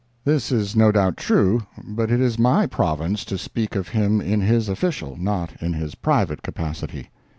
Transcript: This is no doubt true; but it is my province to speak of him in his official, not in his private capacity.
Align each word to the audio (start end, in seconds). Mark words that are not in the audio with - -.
This 0.25 0.51
is 0.51 0.75
no 0.75 0.91
doubt 0.91 1.15
true; 1.15 1.67
but 1.83 2.09
it 2.09 2.19
is 2.19 2.39
my 2.39 2.65
province 2.65 3.23
to 3.25 3.37
speak 3.37 3.75
of 3.75 3.89
him 3.89 4.19
in 4.19 4.41
his 4.41 4.67
official, 4.67 5.15
not 5.15 5.51
in 5.61 5.73
his 5.73 5.93
private 5.93 6.41
capacity. 6.41 7.11